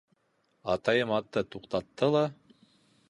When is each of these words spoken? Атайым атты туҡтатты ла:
Атайым 0.75 1.13
атты 1.17 1.43
туҡтатты 1.57 2.11
ла: 2.17 2.25